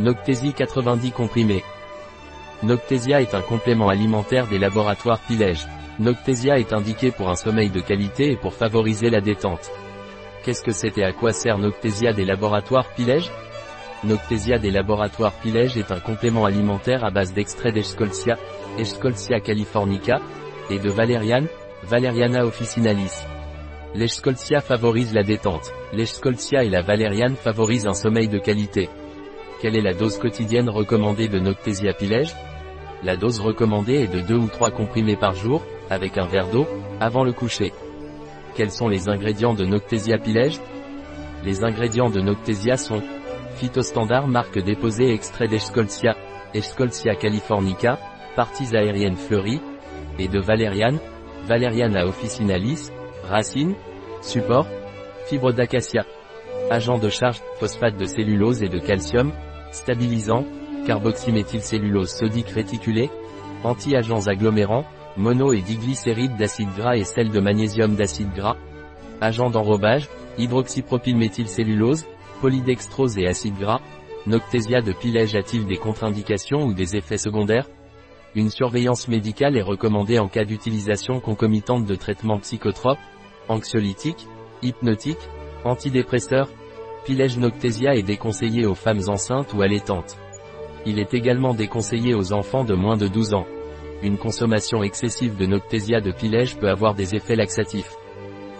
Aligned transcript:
Noctésie 0.00 0.52
90 0.52 1.12
comprimés. 1.12 1.62
Noctésia 2.64 3.20
est 3.20 3.32
un 3.32 3.40
complément 3.40 3.88
alimentaire 3.88 4.48
des 4.48 4.58
laboratoires 4.58 5.20
Pilège. 5.20 5.68
Noctésia 6.00 6.58
est 6.58 6.72
indiqué 6.72 7.12
pour 7.12 7.28
un 7.28 7.36
sommeil 7.36 7.70
de 7.70 7.80
qualité 7.80 8.32
et 8.32 8.36
pour 8.36 8.54
favoriser 8.54 9.08
la 9.08 9.20
détente. 9.20 9.70
Qu'est-ce 10.42 10.64
que 10.64 10.72
c'est 10.72 10.98
et 10.98 11.04
à 11.04 11.12
quoi 11.12 11.32
sert 11.32 11.58
Noctésia 11.58 12.12
des 12.12 12.24
laboratoires 12.24 12.88
Pilège? 12.96 13.30
Noctésia 14.02 14.58
des 14.58 14.72
laboratoires 14.72 15.32
Pilège 15.34 15.76
est 15.76 15.92
un 15.92 16.00
complément 16.00 16.44
alimentaire 16.44 17.04
à 17.04 17.10
base 17.10 17.32
d'extrait 17.32 17.70
d'Escholzia, 17.70 18.34
Escholzia 18.76 19.38
californica, 19.38 20.18
et 20.70 20.80
de 20.80 20.90
valériane, 20.90 21.46
Valeriana 21.84 22.44
officinalis. 22.44 23.22
L'Escholzia 23.94 24.60
favorise 24.60 25.14
la 25.14 25.22
détente. 25.22 25.72
L'Escholzia 25.92 26.64
et 26.64 26.68
la 26.68 26.82
valériane 26.82 27.36
favorisent 27.36 27.86
un 27.86 27.94
sommeil 27.94 28.26
de 28.26 28.38
qualité. 28.38 28.88
Quelle 29.64 29.76
est 29.76 29.80
la 29.80 29.94
dose 29.94 30.18
quotidienne 30.18 30.68
recommandée 30.68 31.26
de 31.26 31.38
Noctésia 31.38 31.94
pilège 31.94 32.34
La 33.02 33.16
dose 33.16 33.40
recommandée 33.40 33.94
est 33.94 34.14
de 34.14 34.20
2 34.20 34.34
ou 34.34 34.48
3 34.48 34.70
comprimés 34.72 35.16
par 35.16 35.32
jour, 35.32 35.62
avec 35.88 36.18
un 36.18 36.26
verre 36.26 36.50
d'eau, 36.50 36.66
avant 37.00 37.24
le 37.24 37.32
coucher. 37.32 37.72
Quels 38.54 38.70
sont 38.70 38.88
les 38.88 39.08
ingrédients 39.08 39.54
de 39.54 39.64
Noctésia 39.64 40.18
pilège 40.18 40.60
Les 41.44 41.64
ingrédients 41.64 42.10
de 42.10 42.20
Noctésia 42.20 42.76
sont 42.76 43.02
Phytostandard 43.56 44.28
marque 44.28 44.58
déposée 44.58 45.14
extrait 45.14 45.48
d'Escholzia, 45.48 46.14
Escholzia 46.52 47.14
californica, 47.14 47.98
parties 48.36 48.76
aériennes 48.76 49.16
fleuries, 49.16 49.62
et 50.18 50.28
de 50.28 50.40
valériane, 50.40 50.98
Valeriana 51.46 52.04
officinalis, 52.06 52.90
racines, 53.22 53.76
support, 54.20 54.66
fibre 55.24 55.52
d'acacia. 55.52 56.04
Agent 56.70 56.98
de 56.98 57.08
charge, 57.08 57.40
phosphate 57.58 57.96
de 57.96 58.04
cellulose 58.04 58.62
et 58.62 58.68
de 58.68 58.78
calcium, 58.78 59.32
stabilisant, 59.74 60.44
carboxyméthylcellulose 60.86 62.10
sodique 62.10 62.50
réticulée, 62.50 63.10
anti-agents 63.62 64.26
agglomérants, 64.26 64.84
mono 65.16 65.52
et 65.52 65.60
diglycérides 65.60 66.36
d'acide 66.36 66.74
gras 66.76 66.96
et 66.96 67.04
sel 67.04 67.30
de 67.30 67.40
magnésium 67.40 67.94
d'acide 67.94 68.32
gras, 68.34 68.56
agent 69.20 69.50
d'enrobage, 69.50 70.08
hydroxypropylméthylcellulose, 70.38 72.06
polydextrose 72.40 73.18
et 73.18 73.26
acide 73.26 73.58
gras, 73.58 73.80
Noctésia 74.26 74.80
de 74.80 74.92
pilège 74.92 75.36
a-t-il 75.36 75.66
des 75.66 75.76
contre-indications 75.76 76.64
ou 76.64 76.72
des 76.72 76.96
effets 76.96 77.18
secondaires? 77.18 77.68
Une 78.34 78.48
surveillance 78.48 79.06
médicale 79.06 79.54
est 79.58 79.62
recommandée 79.62 80.18
en 80.18 80.28
cas 80.28 80.46
d'utilisation 80.46 81.20
concomitante 81.20 81.84
de 81.84 81.94
traitements 81.94 82.38
psychotropes, 82.38 82.98
anxiolytiques, 83.48 84.26
hypnotiques, 84.62 85.28
antidépresseurs, 85.64 86.48
Pilège 87.04 87.36
Noctésia 87.36 87.94
est 87.94 88.02
déconseillé 88.02 88.64
aux 88.64 88.74
femmes 88.74 89.02
enceintes 89.08 89.52
ou 89.52 89.60
allaitantes. 89.60 90.16
Il 90.86 90.98
est 90.98 91.12
également 91.12 91.52
déconseillé 91.52 92.14
aux 92.14 92.32
enfants 92.32 92.64
de 92.64 92.74
moins 92.74 92.96
de 92.96 93.08
12 93.08 93.34
ans. 93.34 93.46
Une 94.02 94.16
consommation 94.16 94.82
excessive 94.82 95.36
de 95.36 95.44
Noctésia 95.44 96.00
de 96.00 96.12
Pilège 96.12 96.56
peut 96.56 96.70
avoir 96.70 96.94
des 96.94 97.14
effets 97.14 97.36
laxatifs. 97.36 97.94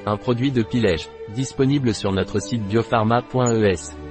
Un 0.05 0.19
produit 0.19 0.53
de 0.53 0.63
Pilège, 0.63 1.09
disponible 1.35 1.95
sur 1.95 2.13
notre 2.13 2.39
site 2.39 2.63
biopharma.es. 2.65 4.04